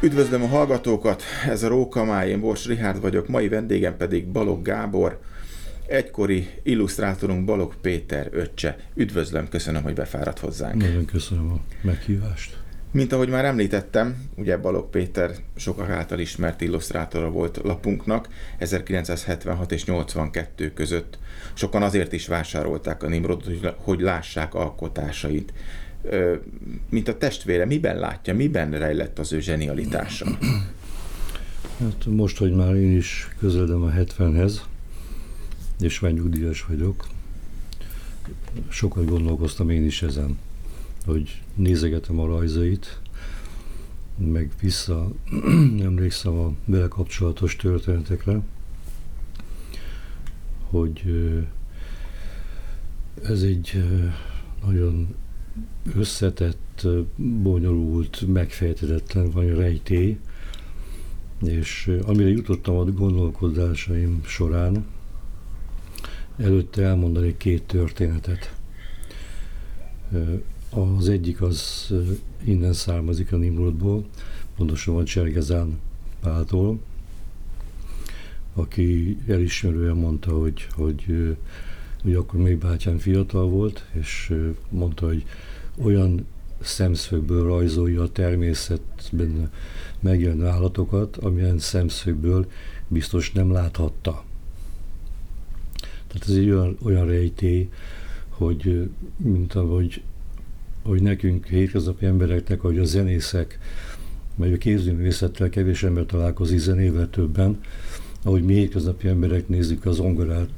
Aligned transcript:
Üdvözlöm 0.00 0.42
a 0.42 0.46
hallgatókat, 0.46 1.22
ez 1.48 1.62
a 1.62 1.68
Rókamáj, 1.68 2.28
én 2.28 2.40
Bors 2.40 2.66
Rihárd 2.66 3.00
vagyok, 3.00 3.28
mai 3.28 3.48
vendégem 3.48 3.96
pedig 3.96 4.26
Balog 4.26 4.62
Gábor, 4.62 5.20
egykori 5.86 6.48
illusztrátorunk 6.62 7.44
Balog 7.44 7.74
Péter 7.80 8.28
öccse. 8.30 8.76
Üdvözlöm, 8.94 9.48
köszönöm, 9.48 9.82
hogy 9.82 9.94
befáradt 9.94 10.38
hozzánk. 10.38 10.80
Nagyon 10.80 11.04
köszönöm 11.04 11.50
a 11.50 11.60
meghívást. 11.80 12.58
Mint 12.90 13.12
ahogy 13.12 13.28
már 13.28 13.44
említettem, 13.44 14.16
ugye 14.34 14.56
Balog 14.56 14.90
Péter 14.90 15.30
sokak 15.56 15.88
által 15.88 16.18
ismert 16.18 16.60
illusztrátora 16.60 17.30
volt 17.30 17.60
lapunknak 17.62 18.28
1976 18.58 19.72
és 19.72 19.84
82 19.84 20.72
között. 20.72 21.18
Sokan 21.54 21.82
azért 21.82 22.12
is 22.12 22.26
vásárolták 22.26 23.02
a 23.02 23.08
Nimrodot, 23.08 23.74
hogy 23.76 24.00
lássák 24.00 24.54
alkotásait 24.54 25.52
mint 26.90 27.08
a 27.08 27.16
testvére, 27.16 27.64
miben 27.64 27.98
látja, 27.98 28.34
miben 28.34 28.70
rejlett 28.70 29.18
az 29.18 29.32
ő 29.32 29.40
zsenialitása? 29.40 30.26
Hát 31.78 32.06
most, 32.06 32.38
hogy 32.38 32.52
már 32.52 32.74
én 32.74 32.96
is 32.96 33.28
közeledem 33.38 33.82
a 33.82 33.90
70-hez, 33.90 34.60
és 35.80 36.00
már 36.00 36.12
nyugdíjas 36.12 36.64
vagyok, 36.64 37.06
sokat 38.68 39.04
gondolkoztam 39.04 39.70
én 39.70 39.84
is 39.84 40.02
ezen, 40.02 40.38
hogy 41.06 41.42
nézegetem 41.54 42.18
a 42.18 42.26
rajzait, 42.26 43.00
meg 44.16 44.50
vissza 44.60 45.10
emlékszem 45.80 46.38
a 46.38 46.52
vele 46.64 46.88
kapcsolatos 46.88 47.56
történetekre, 47.56 48.40
hogy 50.70 51.02
ez 53.22 53.42
egy 53.42 53.84
nagyon 54.66 55.14
összetett, 55.94 56.86
bonyolult, 57.16 58.26
megfejtetetlen 58.26 59.30
vagy 59.30 59.48
rejtély, 59.48 60.18
és 61.42 61.98
amire 62.06 62.28
jutottam 62.28 62.76
a 62.76 62.84
gondolkodásaim 62.84 64.20
során, 64.24 64.86
előtte 66.36 66.82
elmondani 66.82 67.36
két 67.36 67.62
történetet. 67.62 68.54
Az 70.70 71.08
egyik 71.08 71.42
az 71.42 71.92
innen 72.44 72.72
származik 72.72 73.32
a 73.32 73.36
Nimrodból, 73.36 74.04
pontosan 74.56 75.04
Csergezán 75.04 75.78
Páltól, 76.20 76.80
aki 78.54 79.18
elismerően 79.26 79.96
mondta, 79.96 80.38
hogy, 80.38 80.66
hogy 80.70 81.36
ugye 82.06 82.18
akkor 82.18 82.40
még 82.40 82.58
bátyám 82.58 82.98
fiatal 82.98 83.48
volt, 83.48 83.84
és 83.92 84.34
mondta, 84.68 85.06
hogy 85.06 85.24
olyan 85.82 86.26
szemszögből 86.60 87.44
rajzolja 87.44 88.02
a 88.02 88.12
természetben 88.12 89.50
megjelenő 90.00 90.46
állatokat, 90.46 91.16
amilyen 91.16 91.58
szemszögből 91.58 92.46
biztos 92.88 93.32
nem 93.32 93.52
láthatta. 93.52 94.24
Tehát 96.06 96.28
ez 96.28 96.34
egy 96.34 96.50
olyan, 96.50 96.76
olyan 96.82 97.06
rejtély, 97.06 97.68
hogy 98.28 98.90
mint 99.16 99.54
ahogy 99.54 100.02
hogy 100.82 101.02
nekünk 101.02 101.46
hétköznapi 101.46 102.06
embereknek, 102.06 102.60
hogy 102.60 102.78
a 102.78 102.84
zenészek, 102.84 103.58
vagy 104.34 104.52
a 104.52 104.56
képzőművészettel 104.58 105.48
kevés 105.48 105.82
ember 105.82 106.04
találkozik 106.04 106.58
zenével 106.58 107.10
többen, 107.10 107.60
ahogy 108.22 108.42
mi 108.42 108.54
hétköznapi 108.54 109.08
emberek 109.08 109.48
nézzük 109.48 109.86
az 109.86 109.94
zongorát, 109.94 110.48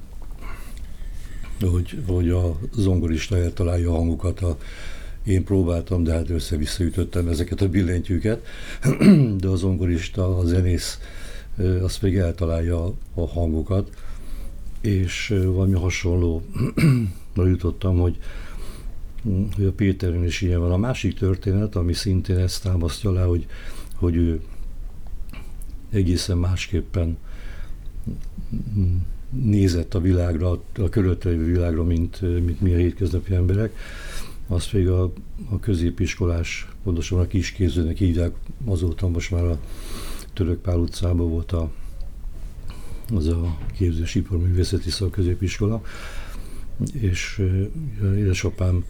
hogy, 1.61 2.03
hogy 2.07 2.29
a 2.29 2.59
zongorista 2.75 3.37
eltalálja 3.37 3.91
a 3.91 3.97
hangokat 3.97 4.41
a, 4.41 4.57
én 5.25 5.45
próbáltam, 5.45 6.03
de 6.03 6.13
hát 6.13 6.31
össze-vissza 6.31 6.85
ütöttem 6.85 7.29
ezeket 7.29 7.61
a 7.61 7.69
billentyűket, 7.69 8.47
de 9.41 9.49
az 9.49 9.59
zongorista, 9.59 10.39
a 10.39 10.45
zenész, 10.45 10.99
az 11.83 11.99
pedig 11.99 12.17
eltalálja 12.17 12.95
a 13.15 13.29
hangokat, 13.29 13.91
és 14.81 15.35
valami 15.45 15.75
hasonló 15.75 16.43
jutottam, 17.37 17.99
hogy, 17.99 18.19
hogy 19.57 19.65
a 19.65 19.73
Péteren 19.73 20.25
is 20.25 20.41
ilyen 20.41 20.61
van. 20.61 20.73
A 20.73 20.77
másik 20.77 21.19
történet, 21.19 21.77
ami 21.77 21.93
szintén 21.93 22.39
ezt 22.39 22.63
támasztja 22.63 23.13
le, 23.13 23.23
hogy, 23.23 23.47
hogy 23.95 24.17
ő 24.17 24.41
egészen 25.91 26.39
másképpen 26.39 27.19
nézett 29.31 29.95
a 29.95 30.01
világra, 30.01 30.51
a 30.77 30.89
körülötte 30.89 31.31
világra, 31.31 31.85
mint, 31.85 32.21
mint 32.21 32.61
mi 32.61 32.73
a 32.73 32.77
hétköznapi 32.77 33.35
emberek. 33.35 33.77
Az 34.47 34.71
pedig 34.71 34.89
a, 34.89 35.13
a 35.51 35.59
középiskolás, 35.61 36.69
pontosan 36.83 37.19
a 37.19 37.27
kiskézőnek 37.27 37.97
hívják, 37.97 38.33
azóta 38.65 39.09
most 39.09 39.31
már 39.31 39.45
a 39.45 39.59
Török 40.33 40.61
Pál 40.61 40.79
utcában 40.79 41.31
volt 41.31 41.53
a, 41.53 41.71
az 43.15 43.27
a 43.27 43.59
képzős 43.77 44.15
iparművészeti 44.15 44.91
szakközépiskola, 44.91 45.83
és 46.93 47.43
édesapám 48.17 48.85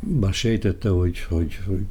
bár 0.00 0.34
sejtette, 0.34 0.88
hogy, 0.88 1.18
hogy, 1.28 1.58
hogy, 1.66 1.86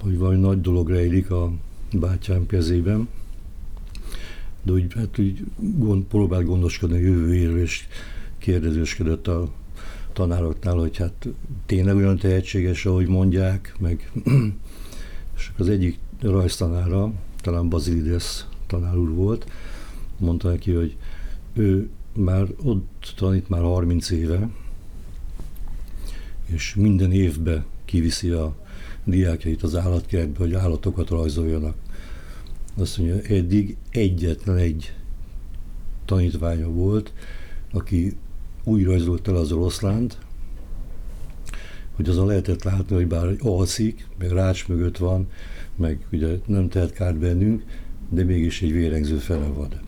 hogy 0.00 0.18
valami 0.18 0.40
nagy 0.40 0.60
dolog 0.60 0.88
rejlik 0.88 1.30
a 1.30 1.52
bátyám 1.92 2.46
kezében, 2.46 3.08
de 4.62 4.72
úgy, 4.72 4.92
hát 4.94 5.18
úgy 5.18 5.44
gond, 5.58 6.04
próbált 6.04 6.44
gondoskodni 6.44 6.96
a 6.96 7.00
jövőjéről, 7.00 7.60
és 7.60 7.86
kérdezősködött 8.38 9.26
a 9.26 9.52
tanároknál, 10.12 10.74
hogy 10.74 10.96
hát 10.96 11.28
tényleg 11.66 11.96
olyan 11.96 12.18
tehetséges, 12.18 12.86
ahogy 12.86 13.06
mondják, 13.06 13.74
meg 13.78 14.12
és 15.36 15.50
az 15.56 15.68
egyik 15.68 15.98
rajztanára, 16.20 17.12
talán 17.40 17.68
Bazilides 17.68 18.46
tanár 18.66 18.96
úr 18.96 19.10
volt, 19.14 19.50
mondta 20.18 20.48
neki, 20.48 20.72
hogy 20.72 20.96
ő 21.54 21.88
már 22.14 22.46
ott 22.62 23.12
tanít 23.16 23.48
már 23.48 23.62
30 23.62 24.10
éve, 24.10 24.48
és 26.46 26.74
minden 26.74 27.12
évben 27.12 27.64
kiviszi 27.84 28.30
a 28.30 28.56
diákjait 29.04 29.62
az 29.62 29.76
állatkertbe, 29.76 30.38
hogy 30.38 30.54
állatokat 30.54 31.08
rajzoljanak. 31.08 31.74
Azt 32.74 32.98
mondja, 32.98 33.36
eddig 33.36 33.76
egyetlen 33.90 34.56
egy 34.56 34.94
tanítványa 36.04 36.68
volt, 36.68 37.12
aki 37.72 38.16
úgy 38.64 38.84
rajzolt 38.84 39.28
el 39.28 39.36
az 39.36 39.52
oroszlánt, 39.52 40.18
hogy 41.92 42.08
azon 42.08 42.26
lehetett 42.26 42.62
látni, 42.62 42.94
hogy 42.94 43.06
bár 43.06 43.36
alszik, 43.38 44.08
meg 44.18 44.30
rács 44.30 44.68
mögött 44.68 44.96
van, 44.96 45.26
meg 45.76 46.06
ugye 46.12 46.38
nem 46.46 46.68
tehet 46.68 46.92
kárt 46.92 47.18
bennünk, 47.18 47.64
de 48.08 48.24
mégis 48.24 48.62
egy 48.62 48.72
vérengző 48.72 49.16
fenevad. 49.16 49.80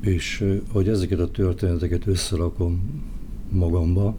És 0.00 0.44
hogy 0.68 0.88
ezeket 0.88 1.18
a 1.18 1.30
történeteket 1.30 2.06
összerakom 2.06 3.02
magamba, 3.50 4.16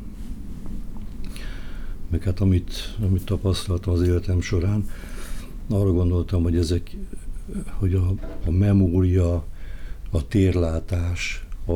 meg 2.09 2.23
hát 2.23 2.39
amit, 2.39 2.95
amit 3.01 3.25
tapasztaltam 3.25 3.93
az 3.93 4.01
életem 4.01 4.41
során, 4.41 4.85
arra 5.69 5.91
gondoltam, 5.91 6.43
hogy 6.43 6.57
ezek, 6.57 6.95
hogy 7.79 7.93
a, 7.93 8.13
a 8.45 8.51
memória, 8.51 9.45
a 10.11 10.27
térlátás, 10.27 11.45
a, 11.65 11.71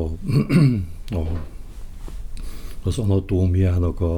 a, 1.16 1.42
az 2.84 2.98
anatómiának 2.98 4.02
a, 4.02 4.16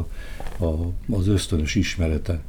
a, 0.59 0.91
az 1.09 1.27
ösztönös 1.27 1.75
ismerete. 1.75 2.43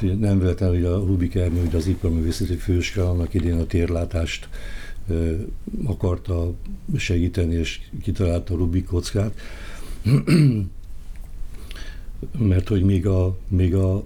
Nem 0.00 0.38
véletlenül, 0.38 0.74
hogy 0.74 0.84
a 0.84 1.06
Rubik 1.06 1.34
Ernő, 1.34 1.60
hogy 1.60 1.74
az 1.74 1.86
iparművészeti 1.86 2.54
főiskola 2.54 3.10
annak 3.10 3.34
idén 3.34 3.58
a 3.58 3.66
térlátást 3.66 4.48
ö, 5.08 5.34
akarta 5.84 6.52
segíteni, 6.96 7.54
és 7.54 7.80
kitalálta 8.02 8.54
a 8.54 8.56
Rubik 8.56 8.84
kockát. 8.84 9.34
Mert 12.38 12.68
hogy 12.68 12.82
még 12.82 13.06
a, 13.06 13.36
még 13.48 13.74
a, 13.74 14.04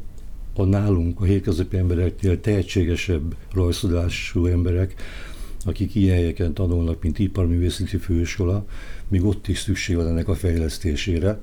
a 0.55 0.65
nálunk, 0.65 1.21
a 1.21 1.25
hétköznapi 1.25 1.77
embereknél 1.77 2.41
tehetségesebb 2.41 3.35
rajzolású 3.53 4.47
emberek 4.47 4.95
akik 5.65 5.95
ilyen 5.95 6.15
helyeken 6.15 6.55
tanulnak, 6.55 7.03
mint 7.03 7.19
iparművészeti 7.19 7.97
főiskola, 7.97 8.67
még 9.09 9.25
ott 9.25 9.49
is 9.49 9.59
szükség 9.59 9.97
van 9.97 10.07
ennek 10.07 10.29
a 10.29 10.35
fejlesztésére. 10.35 11.41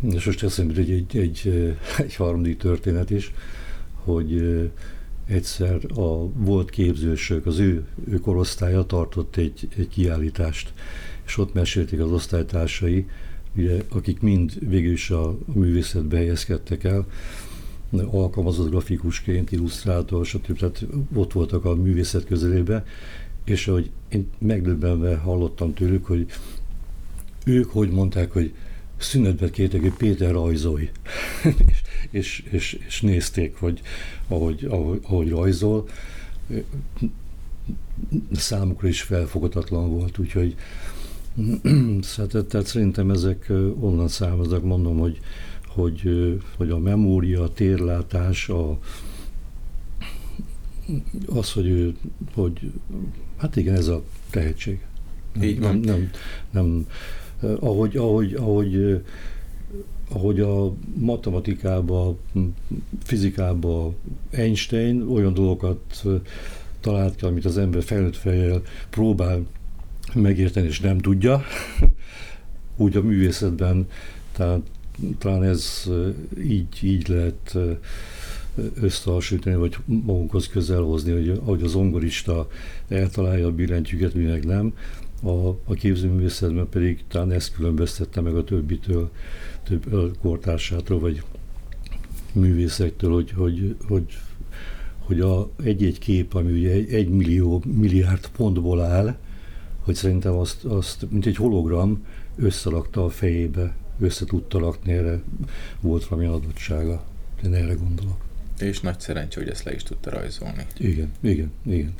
És 0.00 0.24
most 0.24 0.42
eszembe 0.42 0.74
egy, 0.74 0.90
egy, 0.90 1.16
egy, 1.16 1.76
egy 1.98 2.14
harmadik 2.14 2.56
történet 2.56 3.10
is, 3.10 3.32
hogy 3.94 4.60
egyszer 5.26 5.78
a 5.94 6.28
volt 6.28 6.70
képzősök, 6.70 7.46
az 7.46 7.58
ő, 7.58 7.84
ő 8.08 8.18
korosztálya 8.18 8.84
tartott 8.84 9.36
egy, 9.36 9.68
egy 9.76 9.88
kiállítást, 9.88 10.72
és 11.26 11.38
ott 11.38 11.54
mesélték 11.54 12.00
az 12.00 12.10
osztálytársai, 12.10 13.06
ugye, 13.56 13.82
akik 13.88 14.20
mind 14.20 14.68
végül 14.68 14.92
is 14.92 15.10
a 15.10 15.38
művészetbe 15.54 16.16
helyezkedtek 16.16 16.84
el, 16.84 17.06
alkalmazott 17.90 18.70
grafikusként, 18.70 19.52
illusztrátor, 19.52 20.26
stb. 20.26 20.58
Tehát 20.58 20.86
ott 21.14 21.32
voltak 21.32 21.64
a 21.64 21.74
művészet 21.74 22.24
közelébe, 22.24 22.84
és 23.44 23.68
ahogy 23.68 23.90
én 24.08 24.28
megdöbbenve 24.38 25.16
hallottam 25.16 25.74
tőlük, 25.74 26.06
hogy 26.06 26.26
ők 27.44 27.70
hogy 27.70 27.90
mondták, 27.90 28.32
hogy 28.32 28.54
szünetben 28.96 29.50
kértek, 29.50 29.80
hogy 29.80 29.94
Péter 29.94 30.30
rajzolj. 30.30 30.90
és, 31.54 31.82
és, 32.10 32.44
és, 32.50 32.78
és 32.86 33.00
nézték, 33.00 33.56
hogy 33.56 33.80
ahogy, 34.28 34.64
ahogy, 34.64 35.00
ahogy 35.02 35.28
rajzol, 35.28 35.88
számukra 38.32 38.88
is 38.88 39.02
felfogatatlan 39.02 39.90
volt, 39.90 40.18
úgyhogy 40.18 40.56
tehát, 42.16 42.46
tehát 42.46 42.66
szerintem 42.66 43.10
ezek 43.10 43.52
onnan 43.80 44.08
származnak, 44.08 44.64
mondom, 44.64 44.98
hogy, 44.98 45.20
hogy, 45.80 46.02
hogy 46.56 46.70
a 46.70 46.78
memória, 46.78 47.42
a 47.42 47.52
térlátás, 47.52 48.48
a, 48.48 48.78
az, 51.26 51.52
hogy 51.52 51.66
ő, 51.66 51.94
hogy 52.34 52.72
hát 53.36 53.56
igen, 53.56 53.74
ez 53.74 53.88
a 53.88 54.02
tehetség. 54.30 54.84
Így 55.42 55.60
van. 55.60 55.76
Nem, 55.78 55.94
nem, 55.94 56.10
nem 56.50 56.86
ahogy, 57.60 57.96
ahogy, 57.96 58.34
ahogy, 58.34 59.02
ahogy 60.08 60.40
a 60.40 60.72
matematikában, 60.94 62.18
fizikában 63.02 63.94
Einstein 64.30 65.02
olyan 65.02 65.34
dolgokat 65.34 66.04
talált 66.80 67.16
ki, 67.16 67.24
amit 67.24 67.44
az 67.44 67.58
ember 67.58 67.82
felnőtt 67.82 68.16
fejjel 68.16 68.62
próbál 68.90 69.46
megérteni, 70.14 70.66
és 70.66 70.80
nem 70.80 70.98
tudja, 70.98 71.42
úgy 72.76 72.96
a 72.96 73.02
művészetben, 73.02 73.88
tehát 74.32 74.60
talán 75.18 75.42
ez 75.42 75.90
így, 76.42 76.78
így 76.82 77.08
lehet 77.08 77.56
összehasonlítani, 78.74 79.56
vagy 79.56 79.76
magunkhoz 79.84 80.48
közel 80.48 80.80
hozni, 80.80 81.12
hogy 81.12 81.28
ahogy 81.28 81.62
az 81.62 81.74
ongorista 81.74 82.48
eltalálja 82.88 83.46
a 83.46 83.52
billentyűket, 83.52 84.14
mi 84.14 84.22
meg 84.22 84.44
nem, 84.44 84.72
a, 85.22 85.48
a 85.48 85.74
képzőművészetben 85.74 86.68
pedig 86.68 87.04
talán 87.08 87.32
ezt 87.32 87.54
különböztette 87.54 88.20
meg 88.20 88.34
a 88.34 88.44
többitől, 88.44 89.10
több 89.62 90.16
kortársától, 90.20 90.98
vagy 90.98 91.22
művészektől, 92.32 93.12
hogy, 93.12 93.30
hogy, 93.30 93.76
hogy, 93.88 94.18
hogy 94.98 95.20
a 95.20 95.50
egy-egy 95.62 95.98
kép, 95.98 96.34
ami 96.34 96.52
ugye 96.52 96.70
egy, 96.70 96.92
egy 96.92 97.08
millió, 97.08 97.62
milliárd 97.66 98.28
pontból 98.28 98.80
áll, 98.80 99.16
hogy 99.80 99.94
szerintem 99.94 100.34
azt, 100.34 100.64
azt 100.64 101.06
mint 101.10 101.26
egy 101.26 101.36
hologram 101.36 102.06
összerakta 102.36 103.04
a 103.04 103.08
fejébe, 103.08 103.76
össze 104.00 104.24
tudta 104.24 104.58
rakni, 104.58 104.92
erre 104.92 105.22
volt 105.80 106.04
valami 106.04 106.28
adottsága. 106.28 107.04
Én 107.44 107.54
erre 107.54 107.74
gondolok. 107.74 108.24
És 108.58 108.80
nagy 108.80 109.00
szerencsé, 109.00 109.40
hogy 109.40 109.50
ezt 109.50 109.64
le 109.64 109.74
is 109.74 109.82
tudta 109.82 110.10
rajzolni. 110.10 110.66
Igen, 110.76 111.12
igen, 111.20 111.52
igen. 111.62 111.94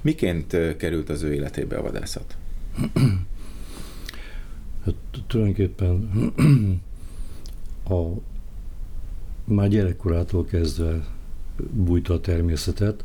Miként 0.00 0.76
került 0.76 1.08
az 1.08 1.22
ő 1.22 1.34
életébe 1.34 1.76
a 1.76 1.82
vadászat? 1.82 2.36
Hát 4.84 4.94
tulajdonképpen 5.26 6.10
a, 7.88 8.20
már 9.44 9.68
gyerekkorától 9.68 10.44
kezdve 10.44 11.06
bújta 11.70 12.14
a 12.14 12.20
természetet. 12.20 13.02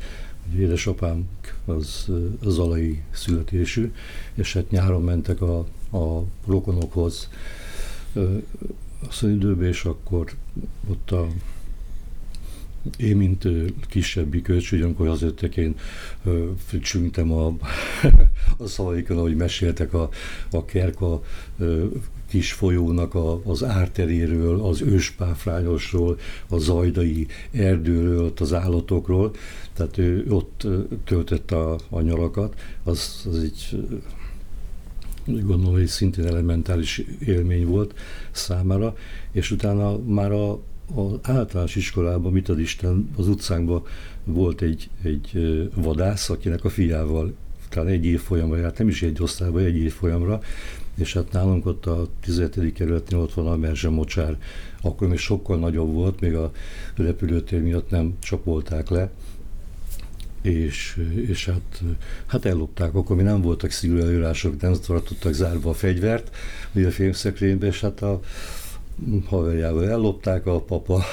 Ugye 0.52 0.62
édesapám 0.62 1.28
az, 1.66 2.12
az 2.44 2.60
alai 2.60 3.02
születésű, 3.12 3.92
és 4.34 4.54
hát 4.54 4.70
nyáron 4.70 5.04
mentek 5.04 5.42
a, 5.42 5.58
a 5.92 6.24
rokonokhoz 6.46 7.30
az 9.10 9.24
időben, 9.24 9.68
és 9.68 9.84
akkor 9.84 10.32
ott 10.90 11.12
a 11.12 11.28
én, 12.98 13.18
mint 13.18 13.48
kisebbi 13.88 14.42
kölcsön, 14.42 14.84
amikor 14.84 15.08
az 15.08 15.26
én 15.56 15.76
csüngtem 16.82 17.32
a, 17.32 17.46
a 18.58 18.68
szavaikon, 18.68 19.18
ahogy 19.18 19.36
meséltek 19.36 19.94
a, 19.94 20.10
a 20.52 20.66
Kerka 20.66 21.22
kis 22.30 22.54
folyónak 22.54 23.14
a, 23.16 23.42
az 23.44 23.64
árteréről, 23.64 24.62
az 24.62 24.82
őspáfrányosról, 24.82 26.18
a 26.50 26.58
zajdai 26.58 27.28
erdőről, 27.52 28.34
az 28.40 28.54
állatokról, 28.54 29.32
tehát 29.74 29.98
ő 29.98 30.26
ott 30.30 30.68
töltette 31.04 31.58
a, 31.58 31.78
a 31.90 32.02
nyarakat, 32.02 32.60
az, 32.84 33.26
az 33.30 33.44
egy 35.28 35.46
gondolom, 35.46 35.74
hogy 35.74 35.86
szintén 35.86 36.26
elementális 36.26 37.04
élmény 37.26 37.66
volt 37.66 37.94
számára, 38.32 38.96
és 39.32 39.52
utána 39.52 39.98
már 39.98 40.32
a, 40.32 40.52
az 40.96 41.20
általános 41.22 41.76
iskolában, 41.76 42.32
mit 42.32 42.50
ad 42.50 42.60
Isten, 42.60 43.10
az 43.18 43.28
utcánkban 43.28 43.84
volt 44.24 44.62
egy, 44.62 44.90
egy 45.04 45.32
vadász, 45.76 46.30
akinek 46.30 46.64
a 46.64 46.70
fiával 46.70 47.34
talán 47.70 47.90
egy 47.90 48.06
évfolyamra 48.06 48.58
járt, 48.58 48.78
nem 48.78 48.88
is 48.88 49.02
egy 49.02 49.22
osztályba, 49.22 49.60
egy 49.60 49.76
évfolyamra, 49.76 50.40
és 50.96 51.14
hát 51.14 51.32
nálunk 51.32 51.66
ott 51.66 51.86
a 51.86 52.08
17. 52.22 52.74
kerületnél 52.74 53.20
ott 53.20 53.34
van 53.34 53.48
a 53.48 53.58
Merzse 53.58 53.90
mocsár, 53.90 54.38
akkor 54.82 55.08
még 55.08 55.18
sokkal 55.18 55.58
nagyobb 55.58 55.94
volt, 55.94 56.20
még 56.20 56.36
a 56.36 56.52
repülőtér 56.96 57.62
miatt 57.62 57.90
nem 57.90 58.14
csapolták 58.20 58.90
le, 58.90 59.12
és, 60.42 61.00
és 61.28 61.46
hát, 61.46 61.82
hát 62.26 62.46
ellopták, 62.46 62.96
akkor 62.96 63.16
mi 63.16 63.24
nem 63.24 63.42
voltak 63.42 63.72
szigorú 63.72 64.02
előírások, 64.02 64.62
nem 64.62 64.74
tartottak 64.74 65.34
zárva 65.34 65.70
a 65.70 65.74
fegyvert, 65.74 66.36
ugye 66.74 66.88
a 66.88 66.92
filmszekrénybe, 66.92 67.68
és 67.68 67.82
hát 67.82 68.02
a 68.02 68.20
haverjával 69.26 69.90
ellopták 69.90 70.46
a 70.46 70.62
papa 70.62 71.04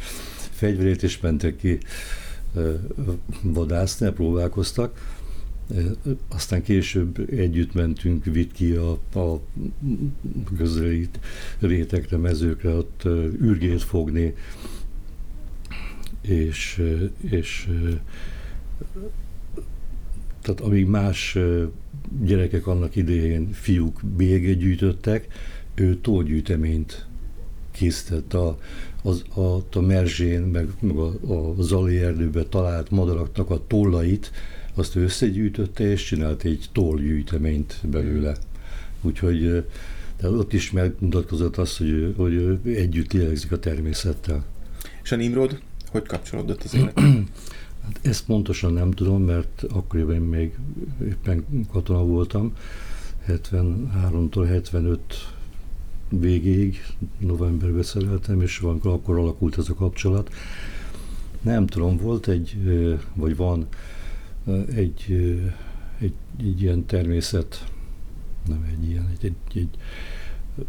fegyverét, 0.60 1.02
és 1.02 1.20
mentek 1.20 1.56
ki 1.56 1.78
vadászni, 3.42 4.10
próbálkoztak. 4.10 5.16
Aztán 6.28 6.62
később 6.62 7.32
együtt 7.32 7.74
mentünk, 7.74 8.24
vitt 8.24 8.52
ki 8.52 8.72
a, 8.72 8.90
a 9.18 9.40
közeli 10.56 11.08
rétekre, 11.58 12.16
mezőkre, 12.16 12.70
ott 12.70 13.02
ürgét 13.40 13.82
fogni, 13.82 14.34
és, 16.20 16.82
és 17.30 17.68
tehát 20.42 20.60
amíg 20.60 20.86
más 20.86 21.38
gyerekek 22.22 22.66
annak 22.66 22.96
idején 22.96 23.52
fiúk 23.52 24.00
bélyegét 24.16 24.58
gyűjtöttek, 24.58 25.26
ő 25.74 25.96
tógyűjteményt 26.00 27.06
készített 27.70 28.34
a, 28.34 28.58
az, 29.02 29.24
a, 29.34 29.56
a 29.72 29.80
merzsén, 29.80 30.40
meg, 30.40 30.68
meg 30.80 30.96
a, 30.96 31.30
a 31.30 31.54
zali 31.62 31.98
erdőben 31.98 32.46
talált 32.48 32.90
madaraknak 32.90 33.50
a 33.50 33.66
tollait, 33.66 34.30
azt 34.74 34.96
ő 34.96 35.02
összegyűjtötte, 35.02 35.84
és 35.84 36.04
csinált 36.04 36.44
egy 36.44 36.66
tollgyűjteményt 36.72 37.80
belőle. 37.90 38.36
Úgyhogy 39.02 39.64
de 40.20 40.28
ott 40.28 40.52
is 40.52 40.70
megmutatkozott 40.70 41.56
az, 41.56 41.76
hogy, 41.76 42.14
hogy 42.16 42.60
együtt 42.64 43.12
lélegzik 43.12 43.52
a 43.52 43.58
természettel. 43.58 44.44
És 45.02 45.12
a 45.12 45.16
Nimrod 45.16 45.60
hogy 45.90 46.06
kapcsolódott 46.06 46.62
az 46.62 46.74
élet? 46.78 47.00
Hát 47.88 48.06
ezt 48.06 48.24
pontosan 48.24 48.72
nem 48.72 48.90
tudom, 48.90 49.22
mert 49.22 49.64
akkoriban 49.68 50.14
én 50.14 50.20
még 50.20 50.58
éppen 51.02 51.44
katona 51.72 52.04
voltam, 52.04 52.52
73-tól 53.28 54.44
75 54.48 55.32
végéig, 56.08 56.84
novemberben 57.18 57.82
szereltem, 57.82 58.40
és 58.40 58.58
van, 58.58 58.80
akkor 58.82 59.18
alakult 59.18 59.58
ez 59.58 59.68
a 59.68 59.74
kapcsolat. 59.74 60.32
Nem 61.40 61.66
tudom, 61.66 61.96
volt 61.96 62.28
egy, 62.28 62.56
vagy 63.14 63.36
van 63.36 63.66
egy, 64.74 65.12
egy, 65.98 66.14
egy 66.38 66.62
ilyen 66.62 66.86
természet, 66.86 67.72
nem 68.46 68.66
egy 68.70 68.88
ilyen, 68.88 69.08
egy, 69.18 69.24
egy, 69.24 69.58
egy 69.58 69.78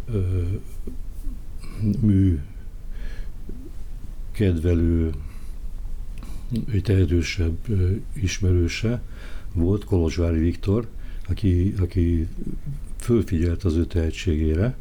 ö, 0.05 0.41
mű 2.01 2.39
kedvelő 4.31 5.11
egy 6.71 6.81
tehetősebb 6.81 7.57
ismerőse 8.13 9.01
volt, 9.53 9.83
Kolozsvári 9.83 10.39
Viktor, 10.39 10.87
aki, 11.27 11.73
aki 11.79 12.27
fölfigyelt 12.97 13.63
az 13.63 13.75
ő 13.75 13.85
tehetségére, 13.85 14.77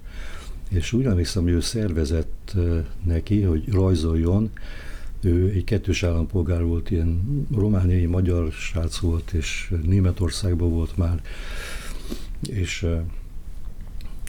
és 0.69 0.93
úgy 0.93 1.05
emlékszem, 1.05 1.43
hogy 1.43 1.53
ő 1.53 1.61
szervezett 1.61 2.57
neki, 3.05 3.43
hogy 3.43 3.69
rajzoljon, 3.73 4.51
ő 5.21 5.49
egy 5.49 5.65
kettős 5.65 6.03
állampolgár 6.03 6.63
volt, 6.63 6.91
ilyen 6.91 7.47
romániai 7.55 8.07
magyar 8.07 8.53
srác 8.53 8.99
volt, 8.99 9.33
és 9.33 9.73
Németországban 9.85 10.71
volt 10.71 10.97
már, 10.97 11.23
és 12.49 12.87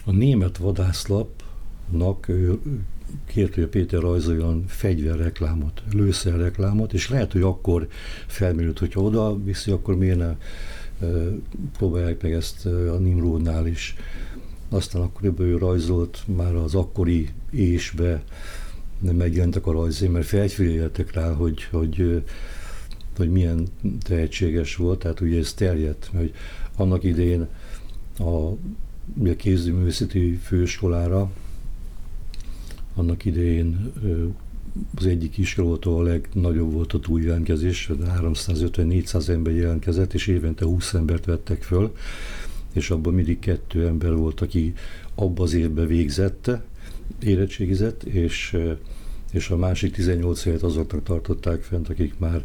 a 0.04 0.10
német 0.10 0.56
vadászlapnak 0.56 1.49
kért, 3.26 3.54
hogy 3.54 3.62
a 3.62 3.68
Péter 3.68 4.00
rajzoljon 4.00 4.64
fegyverreklámot, 4.66 5.82
lőszerreklámot, 5.92 6.92
és 6.92 7.08
lehet, 7.08 7.32
hogy 7.32 7.42
akkor 7.42 7.88
felmerült, 8.26 8.78
hogyha 8.78 9.00
oda 9.00 9.42
viszi, 9.42 9.70
akkor 9.70 9.96
miért 9.96 10.18
ne 10.18 10.36
próbálják 11.78 12.22
meg 12.22 12.32
ezt 12.32 12.66
a 12.66 12.98
Nimrodnál 12.98 13.66
is. 13.66 13.94
Aztán 14.68 15.02
akkoriban 15.02 15.46
ő 15.46 15.56
rajzolt 15.56 16.22
már 16.36 16.54
az 16.54 16.74
akkori 16.74 17.28
ésbe, 17.50 18.22
megjelentek 19.00 19.66
a 19.66 19.72
rajzé, 19.72 20.08
mert 20.08 20.26
felfigyeltek 20.26 21.12
rá, 21.12 21.32
hogy, 21.32 21.64
hogy, 21.64 22.22
hogy 23.16 23.30
milyen 23.30 23.66
tehetséges 24.00 24.76
volt, 24.76 24.98
tehát 24.98 25.20
ugye 25.20 25.38
ez 25.38 25.52
terjedt, 25.52 26.10
hogy 26.16 26.32
annak 26.76 27.04
idején 27.04 27.46
a, 28.18 28.22
a 28.22 28.56
kézművészeti 29.36 30.38
főiskolára 30.42 31.30
annak 32.94 33.24
idején 33.24 33.92
az 34.94 35.06
egyik 35.06 35.38
iskola 35.38 35.98
a 35.98 36.02
legnagyobb 36.02 36.72
volt 36.72 36.92
a 36.92 37.00
túljelentkezés, 37.00 37.90
350-400 37.92 39.28
ember 39.28 39.54
jelentkezett, 39.54 40.14
és 40.14 40.26
évente 40.26 40.64
20 40.64 40.94
embert 40.94 41.24
vettek 41.24 41.62
föl, 41.62 41.92
és 42.72 42.90
abban 42.90 43.14
mindig 43.14 43.38
kettő 43.38 43.86
ember 43.86 44.14
volt, 44.14 44.40
aki 44.40 44.74
abban 45.14 45.44
az 45.44 45.54
évben 45.54 45.86
végzett, 45.86 46.50
érettségizett, 47.22 48.02
és, 48.02 48.56
és 49.32 49.50
a 49.50 49.56
másik 49.56 49.92
18 49.92 50.44
évet 50.44 50.62
azoknak 50.62 51.02
tartották 51.02 51.62
fent, 51.62 51.88
akik 51.88 52.18
már 52.18 52.42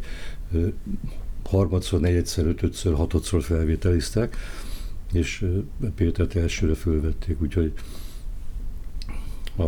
harmadszor, 1.44 2.00
negyedszer, 2.00 2.46
ötödször, 2.46 2.94
hatodszor 2.94 3.42
felvételiztek, 3.42 4.36
és 5.12 5.44
Pétert 5.94 6.36
elsőre 6.36 6.74
fölvették, 6.74 7.42
úgyhogy 7.42 7.72
a 9.58 9.64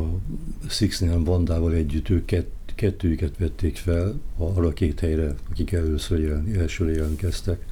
Sixnél 0.68 1.23
Vandával 1.25 1.73
együtt 1.73 2.09
ők 2.09 2.25
kett, 2.25 2.73
kettőjüket 2.75 3.37
vették 3.38 3.76
fel 3.76 4.21
arra 4.37 4.73
két 4.73 5.00
helyre, 5.00 5.35
akik 5.50 5.73
először 5.73 6.21
jelen, 6.21 6.54
elsőre 6.59 6.92
jelentkeztek. 6.92 7.64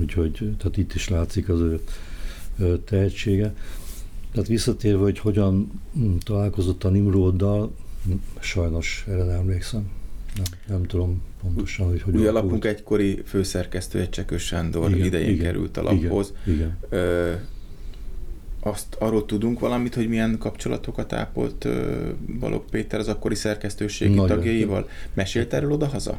Úgyhogy 0.00 0.54
tehát 0.58 0.76
itt 0.76 0.94
is 0.94 1.08
látszik 1.08 1.48
az 1.48 1.60
ő 1.60 1.80
tehetsége. 2.84 3.54
Tehát 4.32 4.48
visszatérve, 4.48 5.02
hogy 5.02 5.18
hogyan 5.18 5.80
hm, 5.92 6.16
találkozott 6.16 6.84
a 6.84 6.88
Nimroddal, 6.88 7.74
hm, 8.04 8.12
sajnos 8.40 9.04
erre 9.08 9.24
nem 9.24 9.38
emlékszem. 9.38 9.90
Nem, 10.34 10.44
nem 10.66 10.82
tudom 10.82 11.22
pontosan, 11.42 11.88
hogy 11.88 12.02
hogyan. 12.02 12.20
Ugye 12.20 12.28
a 12.28 12.32
lapunk 12.32 12.64
egykori 12.64 13.22
főszerkesztője 13.24 14.08
Csekös 14.08 14.42
Sándor 14.42 14.90
igen, 14.90 15.06
idején 15.06 15.28
igen, 15.28 15.44
került 15.44 15.76
a 15.76 15.82
laphoz. 15.82 16.32
Igen, 16.44 16.56
igen. 16.58 16.78
Ö, 16.88 17.32
azt 18.64 18.96
arról 18.98 19.26
tudunk 19.26 19.60
valamit, 19.60 19.94
hogy 19.94 20.08
milyen 20.08 20.38
kapcsolatokat 20.38 21.12
ápolt 21.12 21.68
Balogh 22.38 22.70
Péter 22.70 23.00
az 23.00 23.08
akkori 23.08 23.34
szerkesztőségi 23.34 24.14
Nagyon. 24.14 24.36
tagjaival? 24.36 24.88
Mesélt 25.14 25.52
erről 25.52 25.72
oda-haza? 25.72 26.18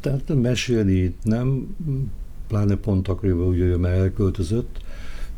tehát 0.00 0.34
mesélni 0.34 1.14
nem, 1.22 1.76
pláne 2.48 2.76
pont 2.76 3.08
akkoriban 3.08 3.46
ugye 3.46 3.64
ő 3.64 3.76
már 3.76 3.92
elköltözött, 3.92 4.78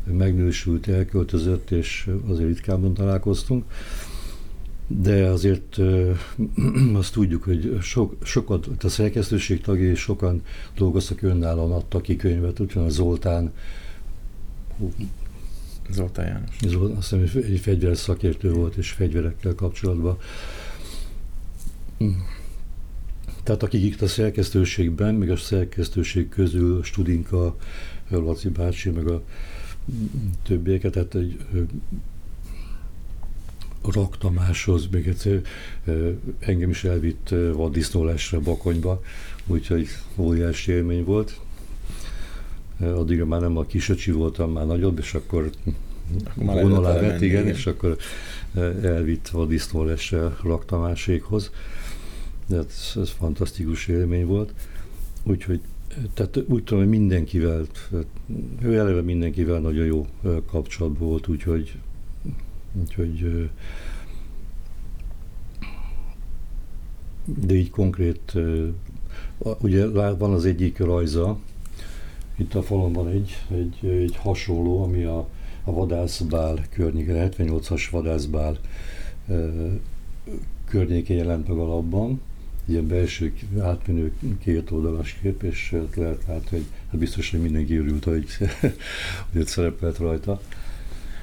megnősült, 0.03 0.87
elköltözött, 0.87 1.71
és 1.71 2.09
azért 2.27 2.47
ritkában 2.47 2.93
találkoztunk. 2.93 3.63
De 4.87 5.25
azért 5.25 5.77
azt 6.93 7.13
tudjuk, 7.13 7.43
hogy 7.43 7.77
sok, 7.81 8.15
sokat, 8.23 8.67
a 8.83 8.89
szerkesztőség 8.89 9.61
tagjai 9.61 9.95
sokan 9.95 10.41
dolgoztak 10.77 11.21
önállóan, 11.21 11.71
adtak 11.71 12.01
ki 12.01 12.15
könyvet, 12.15 12.59
úgyhogy 12.59 12.83
a 12.83 12.89
Zoltán, 12.89 13.51
Zoltán 15.89 16.25
János. 16.25 16.55
Zoltán, 16.67 16.97
azt 16.97 17.09
hiszem, 17.09 17.43
egy 17.43 17.59
fegyveres 17.59 17.97
szakértő 17.97 18.51
volt, 18.51 18.75
és 18.75 18.91
fegyverekkel 18.91 19.55
kapcsolatban. 19.55 20.17
Tehát 23.43 23.63
akik 23.63 23.83
itt 23.83 24.01
a 24.01 24.07
szerkesztőségben, 24.07 25.15
még 25.15 25.29
a 25.29 25.35
szerkesztőség 25.35 26.29
közül 26.29 26.83
Studinka, 26.83 27.55
Laci 28.09 28.49
bácsi, 28.49 28.89
meg 28.89 29.07
a 29.07 29.23
többieket, 30.43 30.91
tehát 30.91 31.15
egy 31.15 31.37
raktamáshoz, 33.81 34.87
még 34.91 35.07
egyszer 35.07 35.41
engem 36.39 36.69
is 36.69 36.83
elvitt 36.83 37.29
vaddisznólásra 37.53 38.39
Bakonyba, 38.39 39.01
úgyhogy 39.45 39.87
óriási 40.15 40.71
élmény 40.71 41.03
volt. 41.03 41.39
Addigra 42.79 43.25
már 43.25 43.41
nem 43.41 43.57
a 43.57 43.63
kisöcsi 43.63 44.11
voltam, 44.11 44.51
már 44.51 44.65
nagyobb, 44.65 44.99
és 44.99 45.13
akkor 45.13 45.49
vonalá 46.35 46.99
vett, 46.99 47.21
igen, 47.21 47.47
és 47.47 47.65
akkor 47.65 47.97
elvitt 48.81 49.27
vaddisznólásra 49.27 50.37
raktamásékhoz. 50.43 51.51
De 52.47 52.57
ez, 52.57 52.93
ez 52.95 53.09
fantasztikus 53.09 53.87
élmény 53.87 54.25
volt. 54.25 54.53
Úgyhogy 55.23 55.59
tehát 56.13 56.37
úgy 56.47 56.63
tudom, 56.63 56.83
hogy 56.83 56.91
mindenkivel, 56.91 57.65
ő 58.61 58.77
eleve 58.77 59.01
mindenkivel 59.01 59.59
nagyon 59.59 59.85
jó 59.85 60.07
kapcsolatban 60.45 61.07
volt, 61.07 61.27
úgyhogy, 61.27 61.77
úgyhogy 62.81 63.49
de 67.25 67.53
így 67.53 67.69
konkrét, 67.69 68.33
ugye 69.37 69.87
van 70.13 70.33
az 70.33 70.45
egyik 70.45 70.77
rajza, 70.77 71.39
itt 72.35 72.53
a 72.53 72.63
falon 72.63 72.93
van 72.93 73.07
egy, 73.07 73.37
egy, 73.51 73.89
egy 73.89 74.15
hasonló, 74.15 74.83
ami 74.83 75.03
a, 75.03 75.27
a 75.63 75.71
vadászbál 75.71 76.65
környéke, 76.69 77.29
78-as 77.31 77.87
vadászbál 77.91 78.57
környékén 80.69 81.17
jelent 81.17 81.47
meg 81.47 81.57
alapban, 81.57 82.21
ilyen 82.65 82.87
belső 82.87 83.33
átmenő 83.59 84.13
két 84.43 84.71
oldalas 84.71 85.17
kép, 85.21 85.43
és 85.43 85.75
lehet 85.95 86.23
látni, 86.27 86.57
hogy 86.57 86.65
hát 86.89 86.99
biztos, 86.99 87.31
hogy 87.31 87.41
mindenki 87.41 87.77
örült, 87.77 88.03
hogy, 88.03 88.25
hogy 89.31 89.41
ott 89.41 89.47
szerepelt 89.47 89.97
rajta. 89.97 90.41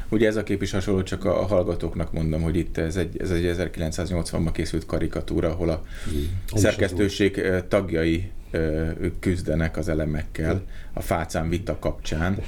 Ugye 0.08 0.26
ez 0.26 0.36
a 0.36 0.42
kép 0.42 0.62
is 0.62 0.70
hasonló, 0.70 1.02
csak 1.02 1.24
a 1.24 1.46
hallgatóknak 1.46 2.12
mondom, 2.12 2.42
hogy 2.42 2.56
itt 2.56 2.76
ez 2.76 2.96
egy, 2.96 3.20
ez 3.20 3.30
egy 3.30 3.54
1980-ban 3.56 4.50
készült 4.52 4.86
karikatúra, 4.86 5.50
ahol 5.50 5.68
a 5.68 5.82
mm. 6.10 6.58
szerkesztőség 6.58 7.40
tagjai 7.68 8.30
ők 9.00 9.18
küzdenek 9.18 9.76
az 9.76 9.88
elemekkel 9.88 10.62
a 10.92 11.00
fácán 11.00 11.48
vita 11.48 11.78
kapcsán, 11.78 12.38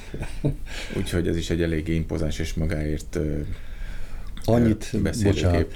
úgyhogy 0.97 1.29
ez 1.29 1.37
is 1.37 1.51
egy 1.51 1.63
eléggé 1.63 1.95
impozáns 1.95 2.39
és 2.39 2.55
magáért 2.55 3.19
Annyit, 4.45 4.97
bocsánat, 5.23 5.73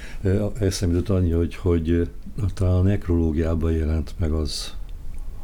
eszembe 0.60 0.96
jutott 0.96 1.16
annyi, 1.16 1.30
hogy, 1.30 1.54
hogy 1.54 2.10
talán 2.54 2.74
a 2.74 2.82
nekrológiában 2.82 3.72
jelent 3.72 4.14
meg 4.18 4.32
az, 4.32 4.74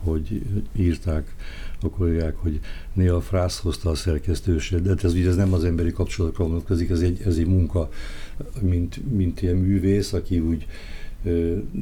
hogy 0.02 0.42
írták 0.76 1.34
a 1.82 1.88
kollégák, 1.88 2.36
hogy 2.36 2.60
néha 2.92 3.20
frász 3.20 3.58
hozta 3.58 3.90
a 3.90 3.94
szerkesztőség, 3.94 4.82
de 4.82 4.94
ez, 5.02 5.14
ez 5.14 5.36
nem 5.36 5.52
az 5.52 5.64
emberi 5.64 5.92
kapcsolatokra 5.92 6.46
vonatkozik, 6.46 6.90
ez 6.90 7.00
egy, 7.00 7.20
ez 7.26 7.36
egy 7.36 7.46
munka, 7.46 7.88
mint, 8.60 9.12
mint 9.12 9.42
ilyen 9.42 9.56
művész, 9.56 10.12
aki 10.12 10.38
úgy 10.38 10.66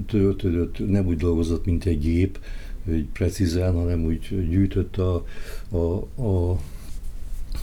töltődött, 0.07 0.89
nem 0.89 1.07
úgy 1.07 1.17
dolgozott, 1.17 1.65
mint 1.65 1.85
egy 1.85 1.99
gép, 1.99 2.39
hogy 2.85 3.05
precízen, 3.05 3.75
hanem 3.75 4.05
úgy 4.05 4.49
gyűjtött 4.49 4.97
a, 4.97 5.25
a, 5.71 6.23
a 6.23 6.59